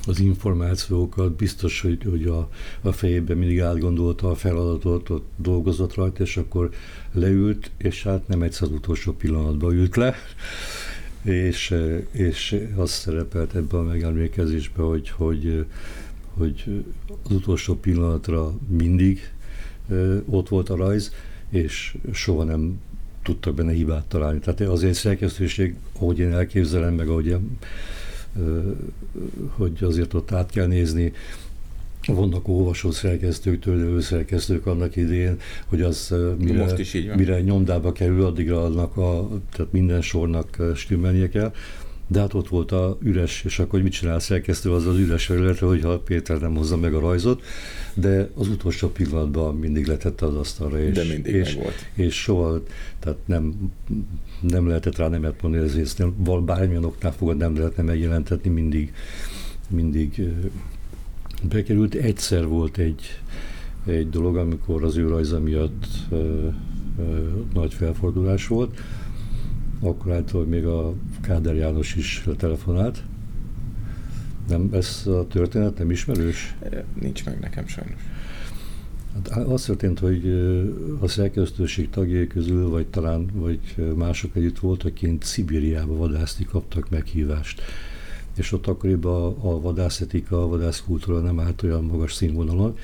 az 0.07 0.19
információkat, 0.19 1.35
biztos, 1.35 1.81
hogy, 1.81 2.03
hogy 2.09 2.25
a, 2.25 2.49
a 2.81 2.91
fejében 2.91 3.37
mindig 3.37 3.61
átgondolta 3.61 4.29
a 4.29 4.35
feladatot, 4.35 5.09
ott 5.09 5.27
dolgozott 5.35 5.93
rajta, 5.93 6.23
és 6.23 6.37
akkor 6.37 6.69
leült, 7.11 7.71
és 7.77 8.03
hát 8.03 8.27
nem 8.27 8.41
egyszer 8.41 8.67
az 8.67 8.73
utolsó 8.73 9.11
pillanatban 9.11 9.73
ült 9.73 9.95
le, 9.95 10.15
és, 11.23 11.75
és 12.11 12.67
az 12.75 12.91
szerepelt 12.91 13.55
ebben 13.55 13.79
a 13.79 13.83
megemlékezésben, 13.83 14.85
hogy, 14.85 15.09
hogy, 15.09 15.65
hogy 16.33 16.83
az 17.23 17.31
utolsó 17.31 17.75
pillanatra 17.75 18.53
mindig 18.67 19.31
ott 20.25 20.49
volt 20.49 20.69
a 20.69 20.75
rajz, 20.75 21.13
és 21.49 21.97
soha 22.11 22.43
nem 22.43 22.79
tudtak 23.29 23.53
benne 23.53 23.71
hibát 23.71 24.05
találni. 24.05 24.39
Tehát 24.39 24.61
azért 24.61 24.93
szerkesztőség, 24.93 25.75
ahogy 25.99 26.19
én 26.19 26.33
elképzelem, 26.33 26.93
meg 26.93 27.07
ahogy 27.07 27.35
hogy 29.49 29.77
azért 29.81 30.13
ott 30.13 30.31
át 30.31 30.51
kell 30.51 30.67
nézni, 30.67 31.13
vannak 32.07 32.47
olvasó 32.47 32.91
szerkesztők, 32.91 33.59
tőlő 33.59 33.99
szerkesztők 33.99 34.65
annak 34.65 34.95
idén, 34.95 35.37
hogy 35.65 35.81
az 35.81 36.15
mire, 36.39 36.63
Most 36.63 36.79
is 36.79 36.93
így 36.93 37.07
van. 37.07 37.17
mire 37.17 37.41
nyomdába 37.41 37.91
kerül, 37.91 38.25
addigra 38.25 38.63
annak 38.63 38.97
a, 38.97 39.29
tehát 39.51 39.71
minden 39.71 40.01
sornak 40.01 40.57
stimmelnie 40.75 41.29
kell. 41.29 41.53
De 42.11 42.19
hát 42.19 42.33
ott 42.33 42.47
volt 42.47 42.71
a 42.71 42.97
üres, 43.01 43.43
és 43.43 43.59
akkor 43.59 43.81
mit 43.81 43.91
csinál 43.91 44.15
a 44.15 44.19
szerkesztő 44.19 44.71
az 44.71 44.87
az 44.87 44.97
üres 44.97 45.25
felületre, 45.25 45.65
hogyha 45.65 45.99
Péter 45.99 46.39
nem 46.39 46.55
hozza 46.55 46.77
meg 46.77 46.93
a 46.93 46.99
rajzot, 46.99 47.43
de 47.93 48.29
az 48.35 48.47
utolsó 48.47 48.87
pillanatban 48.87 49.55
mindig 49.55 49.87
letette 49.87 50.25
az 50.25 50.35
asztalra, 50.35 50.79
és, 50.79 50.93
de 50.93 51.03
mindig 51.03 51.33
és, 51.33 51.53
volt. 51.53 51.89
és 51.93 52.21
soha, 52.21 52.63
tehát 52.99 53.17
nem, 53.25 53.71
nem 54.41 54.67
lehetett 54.67 54.97
rá 54.97 55.07
nemet 55.07 55.41
mondani, 55.41 55.63
ezért 55.63 55.97
nem, 55.97 56.45
bármilyen 56.45 56.83
oknál 56.83 57.13
fogad 57.13 57.37
nem 57.37 57.55
lehetne 57.55 57.83
megjelentetni, 57.83 58.49
mindig, 58.49 58.93
mindig 59.69 60.21
bekerült. 61.43 61.93
Egyszer 61.93 62.47
volt 62.47 62.77
egy, 62.77 63.01
egy 63.85 64.09
dolog, 64.09 64.37
amikor 64.37 64.83
az 64.83 64.97
ő 64.97 65.07
rajza 65.07 65.39
miatt 65.39 65.85
ö, 66.09 66.47
ö, 66.99 67.27
nagy 67.53 67.73
felfordulás 67.73 68.47
volt, 68.47 68.77
akkor 69.79 70.11
által 70.11 70.45
még 70.45 70.65
a 70.65 70.93
Káder 71.21 71.55
János 71.55 71.95
is 71.95 72.23
telefonált. 72.37 73.03
Nem, 74.47 74.69
ez 74.71 75.03
a 75.05 75.27
történet 75.27 75.77
nem 75.77 75.91
ismerős? 75.91 76.55
Nincs 77.01 77.25
meg 77.25 77.39
nekem 77.39 77.67
sajnos. 77.67 78.01
Hát 79.13 79.37
az 79.37 79.63
történt, 79.63 79.99
hogy 79.99 80.27
a 80.99 81.07
szerkesztőség 81.07 81.89
tagjai 81.89 82.27
közül, 82.27 82.69
vagy 82.69 82.87
talán 82.87 83.29
vagy 83.33 83.59
mások 83.95 84.35
együtt 84.35 84.59
voltak, 84.59 84.91
akik 84.91 85.23
Szibériába 85.23 85.95
vadászni 85.95 86.45
kaptak 86.45 86.89
meghívást. 86.89 87.61
És 88.35 88.51
ott 88.51 88.67
akkoriban 88.67 89.35
a 89.39 89.61
vadászetika, 89.61 90.43
a 90.43 90.47
vadászkultúra 90.47 91.19
nem 91.19 91.39
állt 91.39 91.63
olyan 91.63 91.83
magas 91.83 92.13
színvonalon, 92.13 92.77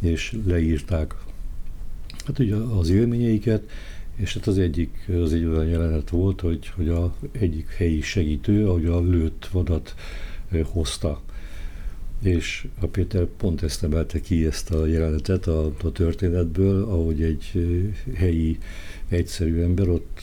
és 0.00 0.38
leírták 0.46 1.14
hát 2.26 2.38
ugye 2.38 2.54
az 2.54 2.88
élményeiket, 2.90 3.70
és 4.16 4.34
hát 4.34 4.46
az 4.46 4.58
egyik, 4.58 5.08
az 5.22 5.32
egy 5.32 5.44
olyan 5.44 5.66
jelenet 5.66 6.10
volt, 6.10 6.40
hogy, 6.40 6.70
hogy 6.76 6.88
a 6.88 7.14
egyik 7.32 7.68
helyi 7.68 8.00
segítő, 8.00 8.68
ahogy 8.68 8.86
a 8.86 9.00
lőtt 9.00 9.46
vadat 9.46 9.94
hozta. 10.64 11.20
És 12.22 12.66
a 12.80 12.86
Péter 12.86 13.24
pont 13.24 13.62
ezt 13.62 13.82
emelte 13.82 14.20
ki 14.20 14.46
ezt 14.46 14.70
a 14.70 14.86
jelenetet 14.86 15.46
a, 15.46 15.72
a 15.82 15.92
történetből, 15.92 16.82
ahogy 16.82 17.22
egy 17.22 17.52
helyi 18.14 18.58
egyszerű 19.08 19.60
ember 19.60 19.88
ott 19.88 20.22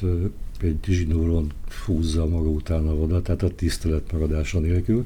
egy 0.62 0.78
zsinóron 0.88 1.52
fúzza 1.68 2.26
maga 2.26 2.50
után 2.50 2.88
a 2.88 2.96
vadat, 2.96 3.24
tehát 3.24 3.44
a 3.44 3.56
tisztelet 3.56 4.12
megadása 4.12 4.60
nélkül 4.60 5.06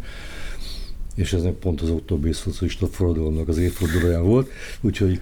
és 1.17 1.33
ez 1.33 1.43
pont 1.59 1.81
az 1.81 1.89
októberi 1.89 2.33
szocialista 2.33 2.87
forradalomnak 2.87 3.47
az 3.47 3.57
évfordulóján 3.57 4.23
volt, 4.23 4.49
úgyhogy 4.81 5.19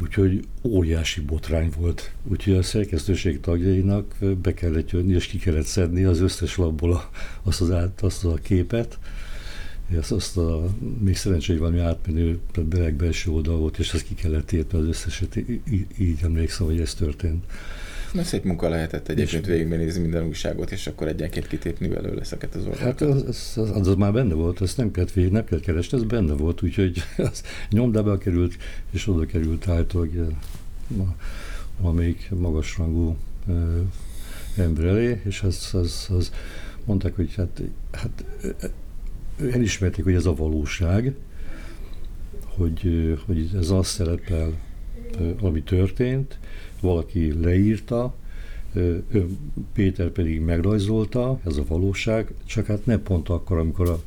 Úgyhogy 0.00 0.44
óriási 0.62 1.20
botrány 1.20 1.72
volt. 1.78 2.12
Úgyhogy 2.24 2.54
a 2.54 2.62
szerkesztőség 2.62 3.40
tagjainak 3.40 4.14
be 4.42 4.54
kellett 4.54 4.90
jönni, 4.90 5.12
és 5.12 5.26
ki 5.26 5.38
kellett 5.38 5.64
szedni 5.64 6.04
az 6.04 6.20
összes 6.20 6.56
labból 6.56 6.92
a, 6.92 7.10
azt, 7.42 7.60
az 7.60 7.70
át, 7.70 8.00
azt 8.02 8.24
a 8.24 8.34
képet, 8.34 8.98
azt, 9.96 10.12
azt 10.12 10.36
a, 10.36 10.64
még 10.98 11.16
szerencsé, 11.16 11.56
valami 11.56 11.78
átmenő 11.78 12.38
beleg 12.68 12.94
belső 12.94 13.30
oldal 13.30 13.56
volt, 13.56 13.78
és 13.78 13.92
azt 13.92 14.04
ki 14.04 14.14
kellett 14.14 14.52
írni 14.52 14.78
az 14.78 14.84
összeset. 14.84 15.36
Így, 15.36 15.86
így 15.98 16.18
emlékszem, 16.22 16.66
hogy 16.66 16.80
ez 16.80 16.94
történt. 16.94 17.44
Na 18.12 18.22
szép 18.22 18.44
munka 18.44 18.68
lehetett 18.68 19.08
egyébként 19.08 19.46
végignézni 19.46 20.00
minden 20.00 20.26
újságot, 20.26 20.70
és 20.70 20.86
akkor 20.86 21.08
egyenként 21.08 21.46
kitépni 21.46 21.88
belőle 21.88 22.20
ezeket 22.20 22.54
az 22.54 22.64
oldalakat. 22.64 23.00
Hát 23.00 23.00
az, 23.00 23.22
az, 23.56 23.70
az, 23.70 23.88
az, 23.88 23.94
már 23.94 24.12
benne 24.12 24.34
volt, 24.34 24.60
ezt 24.60 24.76
nem 24.76 24.90
kellett 24.90 25.12
végig, 25.12 25.30
nem 25.30 25.44
kellett 25.44 25.64
keresni, 25.64 25.98
ez 25.98 26.04
benne 26.04 26.32
volt, 26.32 26.62
úgyhogy 26.62 27.02
az 27.32 27.42
nyomdába 27.70 28.18
került, 28.18 28.56
és 28.90 29.08
oda 29.08 29.26
került 29.26 29.68
általában 29.68 31.16
valamelyik 31.80 32.30
magasrangú 32.30 33.16
ember 34.56 34.84
elé, 34.84 35.20
és 35.24 35.42
az, 35.42 35.70
az, 35.72 36.06
az 36.16 36.32
mondták, 36.84 37.16
hogy 37.16 37.34
hát, 37.34 37.62
hát 37.92 38.24
elismerték, 39.52 40.04
hogy 40.04 40.14
ez 40.14 40.26
a 40.26 40.34
valóság, 40.34 41.14
hogy, 42.44 43.18
hogy 43.26 43.50
ez 43.54 43.70
az 43.70 43.86
szerepel, 43.86 44.52
ami 45.40 45.62
történt, 45.62 46.38
valaki 46.82 47.42
leírta, 47.42 48.14
Péter 49.72 50.08
pedig 50.08 50.40
megrajzolta, 50.40 51.40
ez 51.46 51.56
a 51.56 51.64
valóság, 51.68 52.32
csak 52.46 52.66
hát 52.66 52.86
nem 52.86 53.02
pont 53.02 53.28
akkor, 53.28 53.58
amikor 53.58 53.88
a 53.88 54.00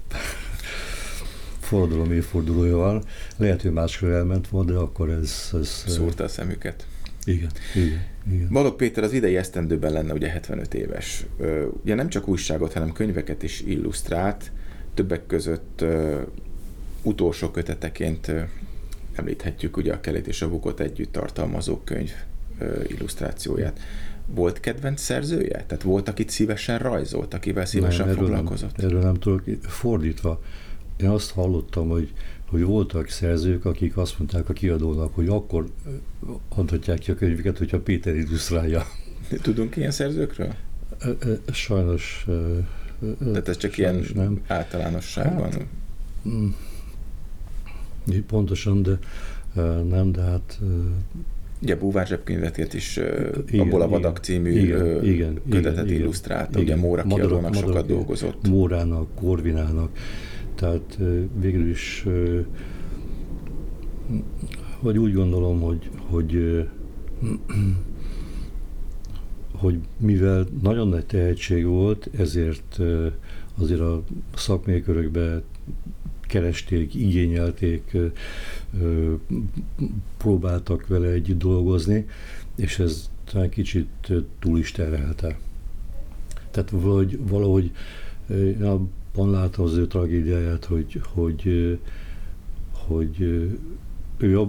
forradalom 1.60 2.12
évfordulója 2.12 2.78
van. 2.78 3.04
Lehet, 3.38 3.62
hogy 3.62 3.72
máskor 3.72 4.10
elment 4.10 4.48
volna, 4.48 4.72
de 4.72 4.78
akkor 4.78 5.10
ez... 5.10 5.50
ez 5.54 5.84
Szúrta 5.88 6.24
a 6.24 6.28
szemüket. 6.28 6.88
Igen, 7.26 7.50
igen, 7.76 8.06
igen. 8.32 8.48
Balog 8.52 8.76
Péter 8.76 9.04
az 9.04 9.14
idei 9.14 9.38
esztendőben 9.38 9.92
lenne 9.92 10.14
ugye 10.14 10.30
75 10.30 10.74
éves. 10.74 11.26
Ugye 11.84 11.96
nem 11.96 12.10
csak 12.10 12.28
újságot, 12.28 12.74
hanem 12.74 12.92
könyveket 12.92 13.44
is 13.44 13.62
illusztrált, 13.62 14.52
többek 14.94 15.26
között 15.26 15.86
utolsó 17.04 17.50
köteteként 17.50 18.32
említhetjük 19.16 19.78
ugye 19.78 19.94
a 19.94 20.00
Kelet 20.00 20.28
és 20.28 20.42
a 20.42 20.50
Bukot 20.50 20.80
együtt 20.80 21.12
tartalmazó 21.12 21.78
könyv 21.84 22.12
illusztrációját. 22.88 23.80
Volt 24.26 24.60
kedvenc 24.60 25.02
szerzője? 25.02 25.64
Tehát 25.68 25.84
volt, 25.84 26.10
akit 26.10 26.30
szívesen 26.30 26.80
rajzolt, 26.80 27.34
akivel 27.34 27.66
szívesen 27.66 28.06
nem, 28.06 28.16
erről 28.16 28.26
foglalkozott? 28.28 28.76
Nem, 28.78 28.86
erről 28.86 29.02
nem 29.02 29.14
tudok. 29.14 29.44
Fordítva, 29.62 30.42
én 30.98 31.10
azt 31.10 31.32
hallottam, 31.32 31.90
hogy, 31.90 32.14
hogy 32.48 32.64
voltak 32.64 33.10
szerzők, 33.10 33.66
akik 33.66 33.98
azt 33.98 34.20
mondták 34.20 34.50
a 34.50 34.54
kiadónak, 34.54 35.16
hogy 35.16 35.28
akkor 35.28 35.70
adhatják 36.50 37.00
ki 37.00 37.12
a 37.12 37.16
könyveket, 37.16 37.58
hogyha 37.58 37.80
Péter 37.80 38.16
illusztrálja. 38.16 38.84
Tudunk 39.42 39.76
ilyen 39.76 39.92
szerzőkről? 39.92 40.54
Sajnos. 41.52 42.26
Tehát 43.20 43.48
ez 43.48 43.58
csak 43.58 43.78
ilyen 43.78 44.06
nem. 44.14 44.42
általánosságban? 44.48 45.52
Hát, 45.52 45.66
mm, 46.28 46.50
pontosan, 48.28 48.82
de 48.82 49.00
nem, 49.90 50.12
de 50.12 50.22
hát 50.22 50.60
Ugye 51.62 51.76
Búvár 51.76 52.08
zsebkönyvetét 52.08 52.74
is 52.74 53.00
igen, 53.48 53.66
abból 53.66 53.82
a 53.82 53.88
Vadak 53.88 54.18
című 54.18 54.52
igen, 54.52 55.04
igen, 55.04 55.42
kötetet 55.50 55.86
igen, 55.86 56.00
illusztrálta, 56.00 56.60
igen, 56.60 56.78
ugye 56.78 56.88
Móra 56.88 57.04
kiadónak 57.04 57.54
sokat 57.54 57.66
Madarak, 57.66 57.88
dolgozott. 57.88 58.48
Mórának, 58.48 59.16
Korvinának, 59.16 59.98
tehát 60.56 61.00
végül 61.40 61.70
is 61.70 62.06
vagy 64.80 64.98
úgy 64.98 65.14
gondolom, 65.14 65.62
hogy, 65.62 65.90
hogy 66.10 66.38
hogy 69.62 69.80
mivel 69.98 70.46
nagyon 70.62 70.88
nagy 70.88 71.06
tehetség 71.06 71.66
volt, 71.66 72.10
ezért 72.18 72.80
azért 73.58 73.80
a 73.80 74.04
szakmai 74.36 74.82
körökbe 74.82 75.42
keresték, 76.28 76.96
igényelték, 76.96 77.98
próbáltak 80.18 80.88
vele 80.88 81.08
együtt 81.08 81.40
dolgozni, 81.40 82.06
és 82.56 82.80
ez 82.80 83.10
talán 83.32 83.50
kicsit 83.50 83.88
túl 84.40 84.60
is 84.60 84.72
terhelte. 84.72 85.38
Tehát 86.52 86.70
valahogy, 86.70 87.20
valahogy 87.28 87.72
abban 88.62 89.30
látom 89.30 89.66
az 89.66 89.78
ő 89.78 89.88
tragédiáját, 89.88 90.66
hogy, 90.66 91.02
hogy, 91.14 91.80
hogy 92.72 93.20
ő 94.18 94.40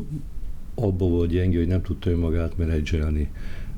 abban 0.75 1.11
volt 1.11 1.31
gyenge, 1.31 1.59
hogy 1.59 1.67
nem 1.67 1.83
tudta 1.83 2.11
önmagát 2.11 2.57
menedzselni. 2.57 3.31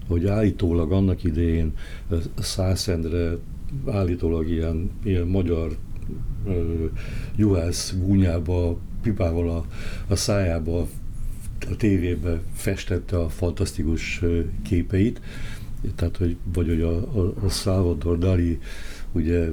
Hogy 0.06 0.26
állítólag 0.26 0.92
annak 0.92 1.24
idején 1.24 1.72
Szászendre 2.38 3.36
állítólag 3.86 4.48
ilyen, 4.48 4.90
ilyen 5.04 5.26
magyar 5.26 5.76
juhász 7.36 7.94
gúnyába, 7.98 8.78
pipával 9.02 9.50
a, 9.50 9.66
a 10.08 10.16
szájába, 10.16 10.88
a 11.70 11.76
tévébe 11.76 12.40
festette 12.54 13.18
a 13.18 13.28
fantasztikus 13.28 14.22
képeit, 14.62 15.20
tehát, 15.94 16.16
hogy, 16.16 16.36
vagy 16.52 16.66
hogy 16.66 16.80
a, 16.80 16.96
a, 16.96 17.34
a 17.44 17.48
Salvador 17.48 18.18
Dali 18.18 18.58
ugye 19.12 19.48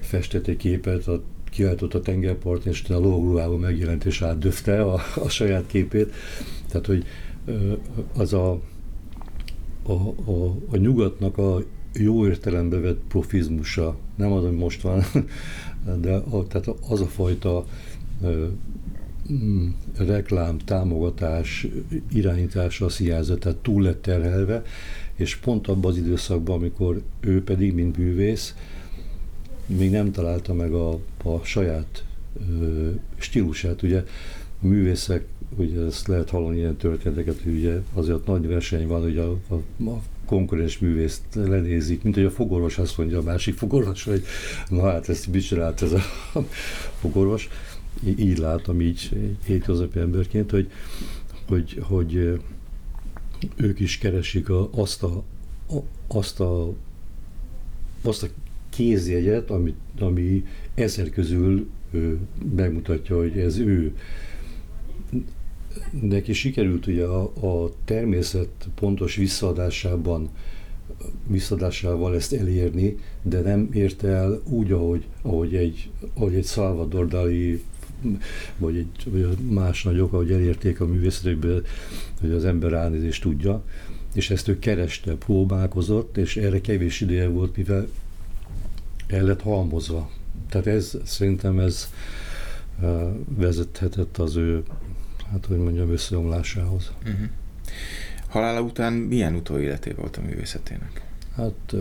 festett 0.00 0.46
egy 0.46 0.56
képet, 0.56 1.06
a, 1.06 1.22
kiáltott 1.50 1.94
a 1.94 2.00
tengerparton, 2.00 2.72
és 2.72 2.84
a 2.88 2.98
lógruhában 2.98 3.60
megjelent, 3.60 4.04
és 4.04 4.22
átdöfte 4.22 4.82
a, 4.82 5.00
a 5.14 5.28
saját 5.28 5.66
képét. 5.66 6.14
Tehát, 6.68 6.86
hogy 6.86 7.04
az 8.16 8.32
a, 8.32 8.60
a, 9.82 9.92
a, 10.30 10.56
a 10.70 10.76
nyugatnak 10.76 11.38
a 11.38 11.62
jó 11.94 12.26
értelembe 12.26 12.80
vett 12.80 13.00
profizmusa, 13.08 13.96
nem 14.16 14.32
az, 14.32 14.44
ami 14.44 14.56
most 14.56 14.82
van, 14.82 15.02
de 15.96 16.14
a, 16.14 16.46
tehát 16.46 16.68
az 16.88 17.00
a 17.00 17.06
fajta 17.06 17.64
ö, 18.22 18.46
mm, 19.32 19.68
reklám, 19.96 20.58
támogatás, 20.58 21.66
irányítása 22.12 22.84
a 22.84 22.90
hiányzott, 22.98 23.40
tehát 23.40 23.58
túl 23.58 23.82
lett 23.82 24.02
terhelve, 24.02 24.62
és 25.14 25.36
pont 25.36 25.66
abban 25.66 25.90
az 25.90 25.96
időszakban, 25.96 26.58
amikor 26.58 27.02
ő 27.20 27.42
pedig, 27.42 27.74
mint 27.74 27.96
művész, 27.96 28.54
még 29.66 29.90
nem 29.90 30.12
találta 30.12 30.54
meg 30.54 30.72
a, 30.72 30.98
a 31.22 31.38
saját 31.42 32.04
ö, 32.60 32.90
stílusát. 33.16 33.82
Ugye 33.82 34.04
a 34.62 34.66
művészek, 34.66 35.24
ugye 35.56 35.80
ezt 35.80 36.06
lehet 36.06 36.30
hallani 36.30 36.56
ilyen 36.56 36.76
történeteket, 36.76 37.40
hogy 37.42 37.54
ugye 37.54 37.80
azért 37.94 38.26
nagy 38.26 38.46
verseny 38.46 38.86
van, 38.86 39.02
hogy 39.02 39.18
a, 39.18 39.30
a, 39.48 39.54
a 39.90 40.00
konkurens 40.28 40.78
művészt 40.78 41.22
lenézik, 41.32 42.02
mint 42.02 42.14
hogy 42.14 42.24
a 42.24 42.30
fogorvos 42.30 42.78
azt 42.78 42.98
mondja 42.98 43.18
a 43.18 43.22
másik 43.22 43.54
fogorvos, 43.54 44.04
hogy 44.04 44.22
na 44.68 44.90
hát 44.90 45.08
ezt 45.08 45.26
mit 45.26 45.46
csinált 45.46 45.82
ez 45.82 45.92
a 45.92 46.00
fogorvos. 47.00 47.48
Így 48.04 48.38
látom 48.38 48.80
így 48.80 49.10
hétköznapi 49.44 49.98
emberként, 49.98 50.50
hogy, 50.50 50.70
hogy, 51.48 51.78
hogy 51.82 52.40
ők 53.56 53.80
is 53.80 53.98
keresik 53.98 54.48
a, 54.48 54.68
azt, 54.72 55.02
a, 55.02 55.22
azt, 56.06 56.40
a, 56.40 56.72
azt 58.02 58.22
a 58.22 58.26
kézjegyet, 58.70 59.50
ami, 59.50 59.74
ami 59.98 60.46
ezer 60.74 61.10
közül 61.10 61.68
megmutatja, 62.54 63.16
hogy 63.16 63.38
ez 63.38 63.58
ő 63.58 63.92
neki 66.00 66.32
sikerült 66.32 66.86
ugye 66.86 67.04
a, 67.04 67.22
a 67.46 67.72
természet 67.84 68.68
pontos 68.74 69.16
visszaadásában 69.16 70.30
visszadásával 71.26 72.14
ezt 72.14 72.32
elérni, 72.32 72.96
de 73.22 73.40
nem 73.40 73.68
érte 73.72 74.08
el 74.08 74.40
úgy, 74.44 74.72
ahogy, 74.72 75.04
ahogy 75.22 75.54
egy, 75.54 75.90
ahogy 76.14 76.34
egy 76.34 76.46
Salvador 76.46 77.06
Dali 77.06 77.62
vagy, 78.58 78.76
egy, 78.76 78.88
vagy 79.04 79.38
más 79.38 79.82
nagyok, 79.82 80.12
ahogy 80.12 80.32
elérték 80.32 80.80
a 80.80 80.86
művészetekből, 80.86 81.66
hogy 82.20 82.30
az 82.30 82.44
ember 82.44 82.70
ránézést 82.70 83.22
tudja, 83.22 83.62
és 84.14 84.30
ezt 84.30 84.48
ő 84.48 84.58
kereste, 84.58 85.14
próbálkozott, 85.14 86.16
és 86.16 86.36
erre 86.36 86.60
kevés 86.60 87.00
ideje 87.00 87.28
volt, 87.28 87.56
mivel 87.56 87.88
el 89.06 89.24
lett 89.24 89.42
halmozva. 89.42 90.10
Tehát 90.48 90.66
ez 90.66 90.98
szerintem 91.04 91.58
ez 91.58 91.88
uh, 92.80 93.00
vezethetett 93.36 94.18
az 94.18 94.36
ő 94.36 94.62
hát 95.30 95.46
hogy 95.46 95.58
mondjam, 95.58 95.90
összeomlásához. 95.90 96.92
Uh-huh. 96.98 97.28
Halála 98.28 98.60
után 98.60 98.92
milyen 98.92 99.34
utóéleté 99.34 99.90
volt 99.90 100.16
a 100.16 100.20
művészetének? 100.20 101.06
Hát 101.36 101.74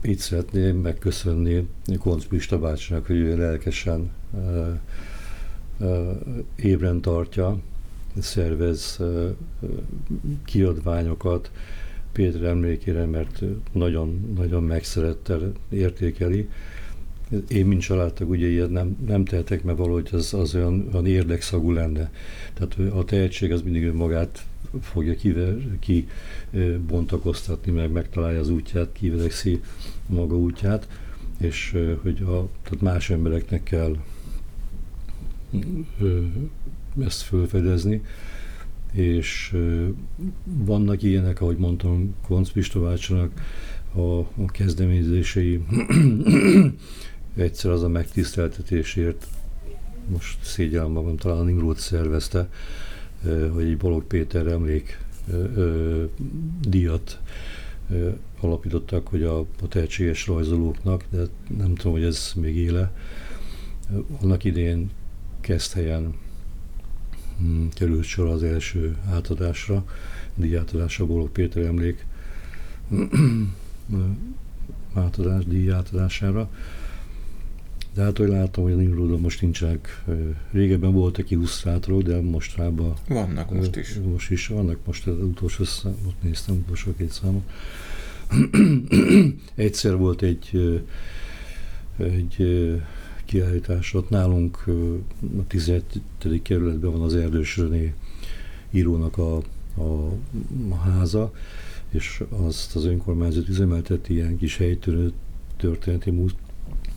itt 0.00 0.18
szeretném 0.18 0.76
megköszönni 0.76 1.68
Koncz 1.98 2.26
Pista 2.26 2.58
bácsinak, 2.58 3.06
hogy 3.06 3.16
ő 3.16 3.36
lelkesen 3.36 4.10
ébren 6.56 7.00
tartja, 7.00 7.58
szervez 8.18 9.00
kiadványokat 10.44 11.50
Péter 12.12 12.42
emlékére, 12.42 13.04
mert 13.04 13.42
nagyon, 13.72 14.34
nagyon 14.36 14.62
megszerettel 14.62 15.52
értékeli. 15.68 16.48
Én, 17.48 17.66
mint 17.66 17.80
családtag, 17.80 18.30
ugye 18.30 18.46
ilyet 18.46 18.70
nem, 18.70 18.96
nem 19.06 19.24
tehetek, 19.24 19.62
mert 19.62 19.78
valahogy 19.78 20.08
az, 20.12 20.34
az 20.34 20.54
olyan, 20.54 20.88
olyan 20.92 21.06
érdekszagú 21.06 21.72
lenne. 21.72 22.10
Tehát 22.54 22.78
a 22.94 23.04
tehetség 23.04 23.52
az 23.52 23.62
mindig 23.62 23.92
magát 23.92 24.46
fogja 24.80 25.14
kibontakoztatni, 25.80 27.72
ki 27.72 27.78
meg 27.78 27.90
megtalálja 27.90 28.40
az 28.40 28.48
útját, 28.48 28.92
kivedekszi 28.92 29.60
maga 30.06 30.36
útját, 30.36 30.88
és 31.38 31.76
hogy 32.02 32.22
a, 32.22 32.48
tehát 32.62 32.80
más 32.80 33.10
embereknek 33.10 33.62
kell 33.62 33.96
ezt 37.04 37.22
fölfedezni, 37.22 38.02
és 38.92 39.56
vannak 40.44 41.02
ilyenek, 41.02 41.40
ahogy 41.40 41.56
mondtam, 41.56 42.14
Konc 42.26 42.50
Pistovácsnak 42.50 43.30
a, 43.92 44.18
a 44.18 44.46
kezdeményezései 44.52 45.60
egyszer 47.36 47.70
az 47.70 47.82
a 47.82 47.88
megtiszteltetésért, 47.88 49.26
most 50.08 50.44
szégyellem 50.44 50.90
magam, 50.90 51.16
talán 51.16 51.38
a 51.38 51.42
Nimrót 51.42 51.78
szervezte, 51.78 52.48
hogy 53.52 53.64
egy 53.64 53.76
Balog 53.76 54.04
Péter 54.04 54.46
emlék 54.46 54.98
díjat 56.60 57.20
alapítottak, 58.40 59.08
hogy 59.08 59.22
a, 59.22 59.38
a 59.38 59.68
tehetséges 59.68 60.26
rajzolóknak, 60.26 61.04
de 61.10 61.22
nem 61.58 61.74
tudom, 61.74 61.92
hogy 61.92 62.04
ez 62.04 62.32
még 62.36 62.56
éle. 62.56 62.92
Annak 64.20 64.44
idén 64.44 64.90
helyen 65.72 66.14
hm, 67.38 67.66
került 67.74 68.04
sor 68.04 68.26
az 68.26 68.42
első 68.42 68.96
átadásra, 69.10 69.84
díjátadásra, 70.34 71.06
Bolog 71.06 71.30
Péter 71.30 71.64
emlék 71.64 72.06
átadás, 74.94 75.44
díj. 75.44 75.70
De 77.96 78.02
hát, 78.02 78.16
hogy 78.18 78.28
látom, 78.28 78.64
hogy 78.64 78.76
Nimrodon 78.76 79.20
most 79.20 79.40
nincsenek, 79.40 80.04
régebben 80.52 80.92
voltak 80.92 81.30
illusztrátorok, 81.30 82.02
de 82.02 82.20
mostanában... 82.20 82.94
Vannak 83.08 83.52
most 83.52 83.76
is. 83.76 83.98
Most 84.12 84.30
is 84.30 84.46
vannak, 84.46 84.78
most 84.84 85.06
az 85.06 85.22
utolsó 85.22 85.64
számot 85.64 86.22
néztem, 86.22 86.56
utolsó 86.56 86.94
két 86.96 87.10
számot. 87.10 87.42
Egyszer 89.54 89.96
volt 89.96 90.22
egy, 90.22 90.78
egy 91.96 92.36
kiállítás, 93.24 93.94
ott 93.94 94.08
nálunk 94.08 94.64
a 95.38 95.46
17. 95.46 96.00
kerületben 96.42 96.92
van 96.92 97.02
az 97.02 97.14
Erdős 97.14 97.56
René 97.56 97.94
írónak 98.70 99.18
a, 99.18 99.36
a, 99.76 100.76
háza, 100.84 101.32
és 101.90 102.22
azt 102.28 102.76
az 102.76 102.84
önkormányzat 102.84 103.48
üzemelteti 103.48 104.12
ilyen 104.12 104.38
kis 104.38 104.56
helytörő 104.56 105.12
történeti 105.56 106.10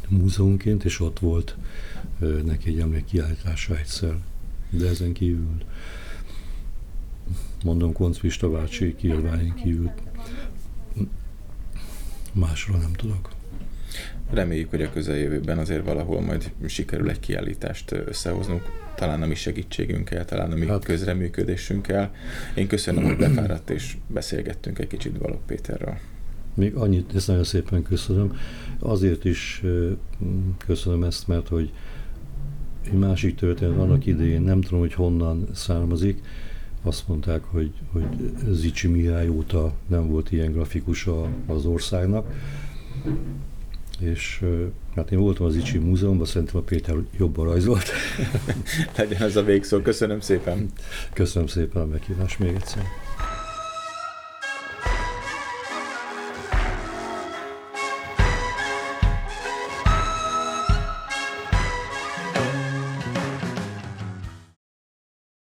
múzeumként, 0.10 0.86
és 0.86 1.00
ott 1.00 1.20
volt 1.20 1.58
neki 2.46 2.70
egy 2.70 2.80
emlékkiállítása 2.80 3.78
egyszer. 3.78 4.16
De 4.70 4.88
ezen 4.88 5.14
kívül 5.14 5.58
mondom, 7.64 7.94
Konc 7.94 8.20
Pista 8.20 8.50
bácsi 8.50 8.96
kiadványon 8.96 9.54
kívül 9.54 9.92
másról 12.34 12.78
nem 12.78 12.94
tudok. 12.94 13.30
Reméljük, 14.30 14.70
hogy 14.70 14.82
a 14.82 14.92
közeljövőben 14.92 15.58
azért 15.58 15.86
valahol 15.86 16.22
majd 16.22 16.52
sikerül 16.66 17.10
egy 17.10 17.20
kiállítást 17.20 17.92
összehoznunk, 17.92 18.62
talán 18.96 19.22
a 19.22 19.26
mi 19.26 19.36
segítségünkkel, 19.36 20.26
talán 20.26 20.52
a 20.52 20.56
mi 20.56 20.68
hát. 20.68 20.84
közreműködésünkkel. 20.84 22.12
Én 22.56 22.68
köszönöm, 22.68 23.04
hogy 23.04 23.18
befáradt 23.18 23.70
és 23.70 23.98
beszélgettünk 24.08 24.80
egy 24.80 24.88
kicsit 24.88 25.18
Balog 25.18 25.40
Péterről. 25.46 25.98
Még 26.60 26.76
annyit, 26.76 27.16
ezt 27.16 27.28
nagyon 27.28 27.44
szépen 27.44 27.84
köszönöm. 27.84 28.38
Azért 28.80 29.26
is 29.26 29.64
köszönöm 30.58 31.04
ezt, 31.04 31.28
mert 31.28 31.48
hogy 31.48 31.72
egy 32.86 32.94
másik 32.94 33.36
történet 33.36 33.78
annak 33.78 34.06
idején, 34.06 34.42
nem 34.42 34.62
tudom, 34.62 34.80
hogy 34.80 34.94
honnan 34.94 35.48
származik, 35.54 36.22
azt 36.82 37.08
mondták, 37.08 37.44
hogy, 37.44 37.72
hogy 37.92 38.04
Zicsi 38.50 38.88
Mihály 38.88 39.30
óta 39.30 39.74
nem 39.88 40.08
volt 40.08 40.32
ilyen 40.32 40.52
grafikus 40.52 41.08
az 41.46 41.66
országnak, 41.66 42.34
és 44.00 44.46
hát 44.96 45.12
én 45.12 45.20
voltam 45.20 45.46
az 45.46 45.56
Icsi 45.56 45.78
Múzeumban, 45.78 46.26
szerintem 46.26 46.58
a 46.58 46.64
Péter 46.64 46.96
jobban 47.18 47.46
rajzolt. 47.46 47.90
Legyen 48.98 49.22
ez 49.22 49.36
a 49.36 49.44
végszó. 49.44 49.80
Köszönöm 49.82 50.20
szépen. 50.20 50.70
Köszönöm 51.14 51.48
szépen 51.48 51.82
a 51.82 51.86
meghívást 51.86 52.40
még 52.40 52.56
egyszer. 52.56 52.84